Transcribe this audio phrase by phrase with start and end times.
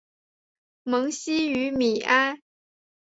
[0.81, 2.41] 蒙希于米埃。